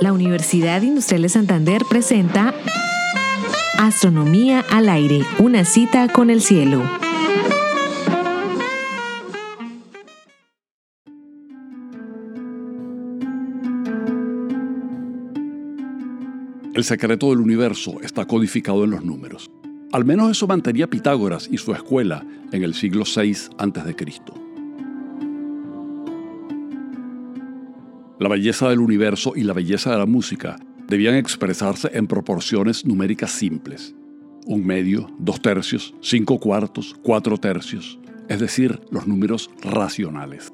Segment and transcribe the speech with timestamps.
[0.00, 2.54] La Universidad Industrial de Santander presenta
[3.78, 6.82] Astronomía al aire, una cita con el cielo.
[16.74, 19.50] El secreto del universo está codificado en los números.
[19.90, 24.47] Al menos eso mantenía Pitágoras y su escuela en el siglo VI a.C.
[28.18, 30.56] La belleza del universo y la belleza de la música
[30.88, 33.94] debían expresarse en proporciones numéricas simples.
[34.44, 40.52] Un medio, dos tercios, cinco cuartos, cuatro tercios, es decir, los números racionales.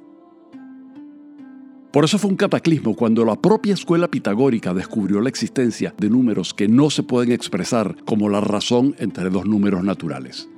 [1.91, 6.53] Por eso fue un cataclismo cuando la propia escuela pitagórica descubrió la existencia de números
[6.53, 10.51] que no se pueden expresar como la razón entre dos números naturales.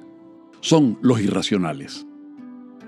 [0.61, 2.05] Son los irracionales.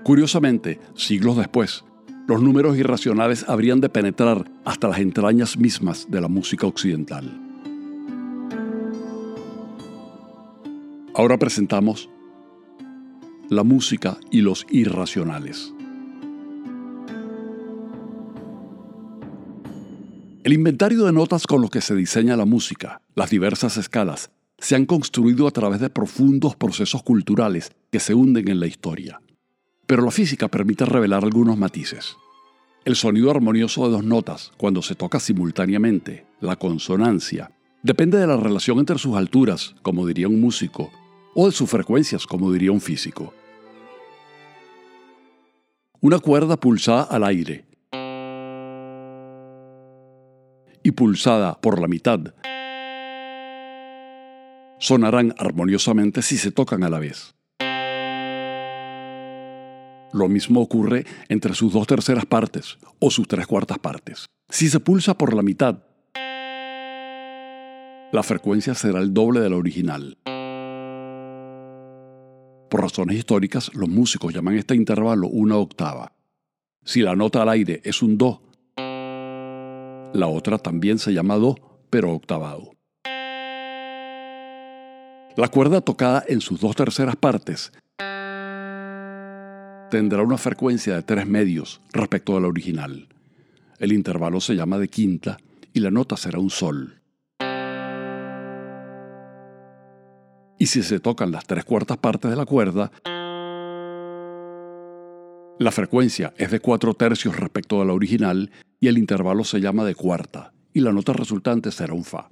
[0.03, 1.85] Curiosamente, siglos después,
[2.29, 7.27] los números irracionales habrían de penetrar hasta las entrañas mismas de la música occidental.
[11.15, 12.07] Ahora presentamos
[13.49, 15.73] la música y los irracionales.
[20.43, 24.75] El inventario de notas con los que se diseña la música, las diversas escalas, se
[24.75, 29.19] han construido a través de profundos procesos culturales que se hunden en la historia.
[29.89, 32.15] Pero la física permite revelar algunos matices.
[32.85, 37.49] El sonido armonioso de dos notas, cuando se toca simultáneamente, la consonancia,
[37.81, 40.91] depende de la relación entre sus alturas, como diría un músico,
[41.33, 43.33] o de sus frecuencias, como diría un físico.
[46.01, 47.65] Una cuerda pulsada al aire
[50.83, 52.35] y pulsada por la mitad
[54.77, 57.38] sonarán armoniosamente si se tocan a la vez.
[60.11, 64.25] Lo mismo ocurre entre sus dos terceras partes o sus tres cuartas partes.
[64.49, 65.83] Si se pulsa por la mitad,
[68.11, 70.17] la frecuencia será el doble de la original.
[72.69, 76.13] Por razones históricas, los músicos llaman este intervalo una octava.
[76.83, 78.41] Si la nota al aire es un do,
[80.13, 81.55] la otra también se llama Do,
[81.91, 82.71] pero octavado.
[85.35, 87.71] La cuerda tocada en sus dos terceras partes
[89.89, 93.07] tendrá una frecuencia de tres medios respecto a la original.
[93.79, 95.37] El intervalo se llama de quinta
[95.73, 97.01] y la nota será un sol.
[100.59, 102.91] Y si se tocan las tres cuartas partes de la cuerda,
[105.57, 109.85] la frecuencia es de cuatro tercios respecto a la original y el intervalo se llama
[109.85, 112.29] de cuarta, y la nota resultante será un fa.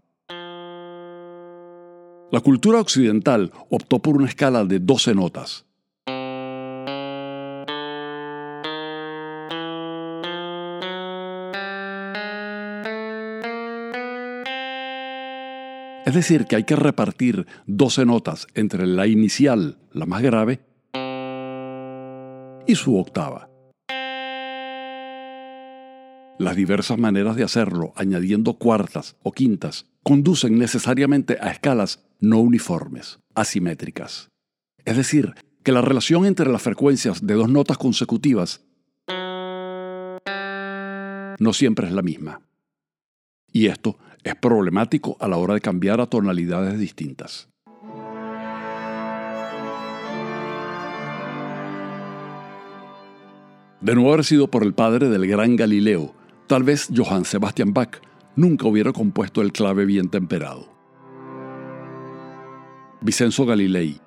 [2.30, 5.67] La cultura occidental optó por una escala de 12 notas.
[16.08, 20.62] Es decir, que hay que repartir 12 notas entre la inicial, la más grave,
[22.66, 23.50] y su octava.
[26.40, 33.20] Las diversas maneras de hacerlo, añadiendo cuartas o quintas, conducen necesariamente a escalas no uniformes,
[33.36, 34.30] asimétricas.
[34.86, 38.62] Es decir, que la relación entre las frecuencias de dos notas consecutivas
[41.38, 42.47] no siempre es la misma.
[43.52, 47.50] Y esto es problemático a la hora de cambiar a tonalidades distintas.
[53.80, 56.14] De no haber sido por el padre del gran Galileo,
[56.48, 58.02] tal vez Johann Sebastian Bach
[58.36, 60.68] nunca hubiera compuesto el clave bien temperado.
[63.02, 64.02] Vicenzo Galilei,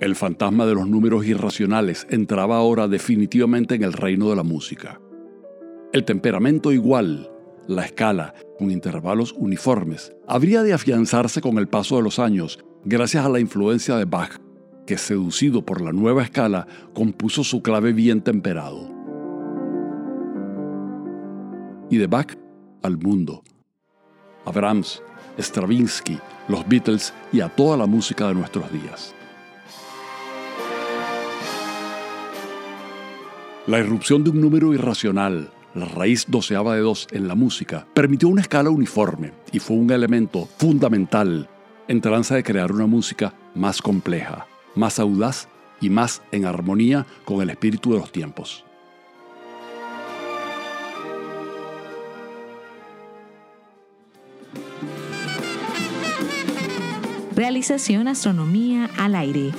[0.00, 5.00] El fantasma de los números irracionales entraba ahora definitivamente en el reino de la música.
[5.92, 7.32] El temperamento igual,
[7.66, 13.26] la escala, con intervalos uniformes, habría de afianzarse con el paso de los años gracias
[13.26, 14.38] a la influencia de Bach,
[14.86, 18.88] que seducido por la nueva escala compuso su clave bien temperado.
[21.90, 22.36] Y de Bach
[22.82, 23.42] al mundo.
[24.44, 25.02] A Brahms,
[25.38, 29.14] Stravinsky, los Beatles y a toda la música de nuestros días.
[33.68, 38.30] La irrupción de un número irracional, la raíz doceava de dos en la música, permitió
[38.30, 41.50] una escala uniforme y fue un elemento fundamental
[41.86, 45.48] en tranza de crear una música más compleja, más audaz
[45.82, 48.64] y más en armonía con el espíritu de los tiempos.
[57.36, 59.50] Realización Astronomía al aire.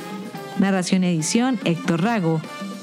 [0.58, 2.42] Narración edición Héctor Rago.